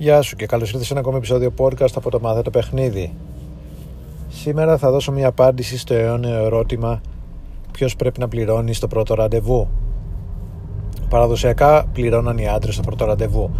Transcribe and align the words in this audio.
Γεια 0.00 0.22
σου 0.22 0.36
και 0.36 0.46
καλώς 0.46 0.70
ήρθες 0.70 0.86
σε 0.86 0.92
ένα 0.92 1.00
ακόμη 1.00 1.16
επεισόδιο 1.16 1.52
podcast 1.58 1.92
από 1.94 2.10
το 2.10 2.20
Μάθε 2.20 2.42
το 2.42 2.50
Παιχνίδι. 2.50 3.14
Σήμερα 4.28 4.78
θα 4.78 4.90
δώσω 4.90 5.12
μια 5.12 5.28
απάντηση 5.28 5.78
στο 5.78 5.94
αιώνιο 5.94 6.44
ερώτημα 6.44 7.00
ποιος 7.72 7.96
πρέπει 7.96 8.20
να 8.20 8.28
πληρώνει 8.28 8.74
στο 8.74 8.86
πρώτο 8.86 9.14
ραντεβού. 9.14 9.68
Παραδοσιακά 11.08 11.86
πληρώναν 11.92 12.38
οι 12.38 12.48
άντρες 12.48 12.74
στο 12.74 12.82
πρώτο 12.82 13.04
ραντεβού. 13.04 13.50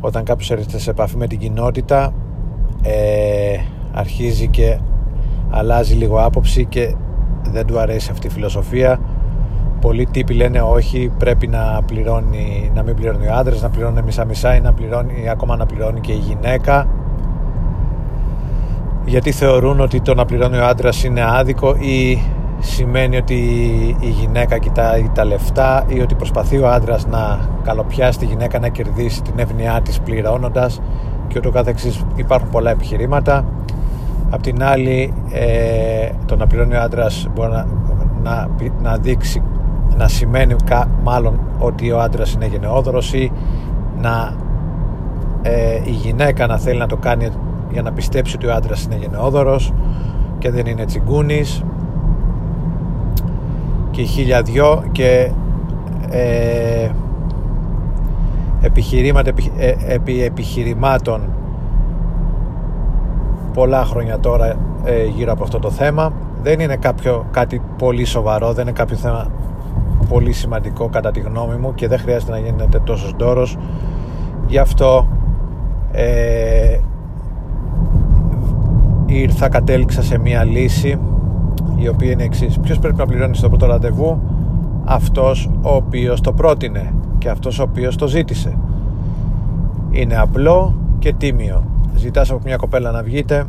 Όταν 0.00 0.24
κάποιος 0.24 0.50
έρχεται 0.50 0.78
σε 0.78 0.90
επαφή 0.90 1.16
με 1.16 1.26
την 1.26 1.38
κοινότητα 1.38 2.14
ε, 2.82 3.58
αρχίζει 3.92 4.48
και 4.48 4.78
αλλάζει 5.50 5.94
λίγο 5.94 6.24
άποψη 6.24 6.64
και 6.64 6.94
δεν 7.42 7.66
του 7.66 7.78
αρέσει 7.78 8.10
αυτή 8.10 8.26
η 8.26 8.30
φιλοσοφία 8.30 9.00
πολλοί 9.82 10.06
τύποι 10.06 10.34
λένε 10.34 10.60
όχι 10.60 11.12
πρέπει 11.18 11.46
να 11.46 11.80
πληρώνει 11.86 12.70
να 12.74 12.82
μην 12.82 12.94
πληρώνει 12.94 13.26
ο 13.26 13.34
άντρας 13.34 13.62
να 13.62 13.68
πληρώνει 13.68 14.02
μισά 14.02 14.24
μισά 14.24 14.54
ή 14.54 14.60
να 14.60 14.72
πληρώνει 14.72 15.22
ή 15.24 15.28
ακόμα 15.28 15.56
να 15.56 15.66
πληρώνει 15.66 16.00
και 16.00 16.12
η 16.12 16.16
γυναίκα. 16.16 16.86
Γιατί 19.04 19.32
θεωρούν 19.32 19.80
ότι 19.80 20.00
το 20.00 20.14
να 20.14 20.24
πληρώνει 20.24 20.58
ο 20.58 20.66
άντρας 20.66 21.04
είναι 21.04 21.24
άδικο 21.24 21.74
ή 21.74 22.22
σημαίνει 22.58 23.16
ότι 23.16 23.34
η 24.00 24.08
γυναίκα 24.08 24.58
κοιτάει 24.58 25.10
τα 25.14 25.24
λεφτά 25.24 25.84
ή 25.88 26.00
ότι 26.00 26.14
προσπαθεί 26.14 26.58
ο 26.58 26.68
άντρας 26.68 27.06
να 27.06 27.38
καλοπιάσει 27.62 28.18
τη 28.18 28.24
γυναίκα 28.24 28.58
να 28.58 28.68
κερδίσει 28.68 29.22
την 29.22 29.38
εύνοιά 29.38 29.80
της 29.84 30.00
πληρώνοντας 30.00 30.80
και 31.28 31.38
ούτω 31.38 31.50
καθεξής. 31.50 32.04
Υπάρχουν 32.14 32.48
πολλά 32.50 32.70
επιχειρήματα. 32.70 33.44
Απ' 34.30 34.42
την 34.42 34.62
άλλη 34.62 35.14
ε, 35.32 36.08
το 36.26 36.36
να 36.36 36.46
πληρώνει 36.46 36.74
ο 36.74 36.80
άντρας 36.80 37.28
μπορεί 37.34 37.50
να, 37.50 37.66
να, 38.22 38.48
να 38.82 38.96
δείξει 38.96 39.42
να 39.96 40.08
σημαίνει 40.08 40.56
μάλλον 41.02 41.40
ότι 41.58 41.92
ο 41.92 42.00
άντρας 42.00 42.32
είναι 42.32 42.46
γενναιόδωρος 42.46 43.12
ή 43.12 43.32
να 44.00 44.34
ε, 45.42 45.80
η 45.84 45.90
γυναίκα 45.90 46.46
να 46.46 46.58
θέλει 46.58 46.78
να 46.78 46.86
το 46.86 46.96
κάνει 46.96 47.28
για 47.70 47.82
να 47.82 47.92
πιστέψει 47.92 48.36
ότι 48.36 48.46
ο 48.46 48.54
άντρας 48.54 48.84
είναι 48.84 48.96
γενναιόδωρος 48.96 49.72
και 50.38 50.50
δεν 50.50 50.66
είναι 50.66 50.84
τσιγκούνης. 50.84 51.64
Και 53.90 54.02
χίλια 54.02 54.42
δυο 54.42 54.84
και 54.92 55.30
ε, 56.10 56.90
επιχειρήματα 58.60 59.30
ε, 59.58 59.74
επί 59.86 60.22
επιχειρημάτων 60.22 61.20
πολλά 63.52 63.84
χρόνια 63.84 64.18
τώρα 64.18 64.56
ε, 64.84 65.04
γύρω 65.04 65.32
από 65.32 65.42
αυτό 65.42 65.58
το 65.58 65.70
θέμα. 65.70 66.12
Δεν 66.42 66.60
είναι 66.60 66.76
κάποιο, 66.76 67.26
κάτι 67.30 67.60
πολύ 67.78 68.04
σοβαρό 68.04 68.52
δεν 68.52 68.62
είναι 68.66 68.76
κάποιο 68.76 68.96
θέμα 68.96 69.30
πολύ 70.12 70.32
σημαντικό 70.32 70.88
κατά 70.88 71.10
τη 71.10 71.20
γνώμη 71.20 71.56
μου 71.56 71.74
και 71.74 71.88
δεν 71.88 71.98
χρειάζεται 71.98 72.32
να 72.32 72.38
γίνεται 72.38 72.78
τόσος 72.78 73.14
ντόρος. 73.16 73.58
Γι' 74.46 74.58
αυτό 74.58 75.08
ε, 75.92 76.78
ήρθα 79.06 79.48
κατέληξα 79.48 80.02
σε 80.02 80.18
μια 80.18 80.44
λύση 80.44 80.98
η 81.76 81.88
οποία 81.88 82.10
είναι 82.10 82.22
εξής. 82.22 82.58
Ποιος 82.58 82.78
πρέπει 82.78 82.96
να 82.96 83.06
πληρώνει 83.06 83.36
στο 83.36 83.48
πρώτο 83.48 83.66
ραντεβού; 83.66 84.20
Αυτός 84.84 85.50
ο 85.62 85.74
οποίος 85.74 86.20
το 86.20 86.32
πρότεινε 86.32 86.94
και 87.18 87.28
αυτός 87.28 87.58
ο 87.58 87.62
οποίος 87.62 87.96
το 87.96 88.06
ζήτησε. 88.06 88.58
Είναι 89.90 90.16
απλό 90.16 90.74
και 90.98 91.12
τίμιο. 91.12 91.64
Ζητάς 91.94 92.30
από 92.30 92.40
μια 92.44 92.56
κοπέλα 92.56 92.90
να 92.90 93.02
βγείτε 93.02 93.44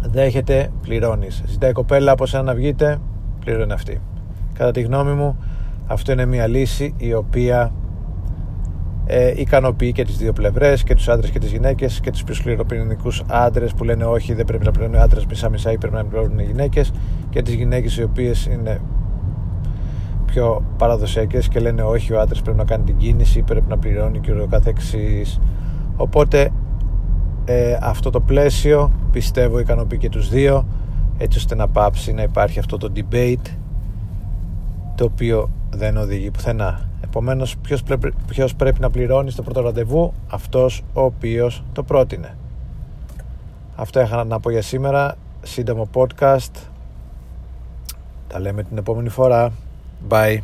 δέχεται 0.00 0.70
πληρώνεις. 0.82 1.42
Ζητάει 1.46 1.72
κοπέλα 1.72 2.12
από 2.12 2.26
σένα 2.26 2.42
να 2.42 2.54
βγείτε 2.54 2.98
πληρώνει 3.40 3.72
αυτή 3.72 4.00
Κατά 4.60 4.72
τη 4.72 4.80
γνώμη 4.80 5.12
μου 5.12 5.36
αυτό 5.86 6.12
είναι 6.12 6.26
μια 6.26 6.46
λύση 6.46 6.94
η 6.96 7.14
οποία 7.14 7.72
ε, 9.06 9.40
ικανοποιεί 9.40 9.92
και 9.92 10.04
τις 10.04 10.16
δύο 10.16 10.32
πλευρές 10.32 10.82
και 10.82 10.94
τους 10.94 11.08
άντρες 11.08 11.30
και 11.30 11.38
τις 11.38 11.50
γυναίκες 11.50 12.00
και 12.00 12.10
τους 12.10 12.24
πιο 12.24 12.34
σκληροπυρηνικούς 12.34 13.22
άντρες 13.26 13.74
που 13.74 13.84
λένε 13.84 14.04
όχι 14.04 14.34
δεν 14.34 14.44
πρέπει 14.44 14.64
να 14.64 14.70
πληρώνουν 14.70 14.98
οι 14.98 15.02
άντρες 15.02 15.26
μισά 15.26 15.48
μισά 15.48 15.72
ή 15.72 15.78
πρέπει 15.78 15.94
να 15.94 16.04
πληρώνουν 16.04 16.38
οι 16.38 16.42
γυναίκες 16.42 16.92
και 17.30 17.42
τις 17.42 17.54
γυναίκες 17.54 17.96
οι 17.96 18.02
οποίες 18.02 18.46
είναι 18.46 18.80
πιο 20.26 20.62
παραδοσιακές 20.76 21.48
και 21.48 21.60
λένε 21.60 21.82
όχι 21.82 22.12
ο 22.12 22.20
άντρας 22.20 22.42
πρέπει 22.42 22.58
να 22.58 22.64
κάνει 22.64 22.84
την 22.84 22.96
κίνηση 22.96 23.42
πρέπει 23.42 23.68
να 23.68 23.78
πληρώνει 23.78 24.20
και 24.20 24.32
ο 24.32 24.46
καθεξής. 24.50 25.40
Οπότε 25.96 26.50
ε, 27.44 27.78
αυτό 27.82 28.10
το 28.10 28.20
πλαίσιο 28.20 28.92
πιστεύω 29.12 29.58
ικανοποιεί 29.58 29.98
και 29.98 30.08
τους 30.08 30.28
δύο 30.28 30.66
έτσι 31.18 31.38
ώστε 31.38 31.54
να 31.54 31.68
πάψει 31.68 32.12
να 32.12 32.22
υπάρχει 32.22 32.58
αυτό 32.58 32.76
το 32.76 32.92
debate 32.96 33.56
το 35.00 35.06
οποίο 35.06 35.50
δεν 35.70 35.96
οδηγεί 35.96 36.30
πουθενά. 36.30 36.88
Επομένως, 37.04 37.56
ποιος 38.26 38.54
πρέπει 38.54 38.80
να 38.80 38.90
πληρώνει 38.90 39.30
στο 39.30 39.42
πρώτο 39.42 39.60
ραντεβού, 39.60 40.14
αυτός 40.28 40.82
ο 40.92 41.00
οποίος 41.00 41.62
το 41.72 41.82
πρότεινε. 41.82 42.36
Αυτό 43.76 44.00
είχα 44.00 44.24
να 44.24 44.40
πω 44.40 44.50
για 44.50 44.62
σήμερα. 44.62 45.16
Σύντομο 45.42 45.88
podcast. 45.94 46.54
Τα 48.28 48.40
λέμε 48.40 48.62
την 48.62 48.78
επόμενη 48.78 49.08
φορά. 49.08 49.52
Bye. 50.08 50.38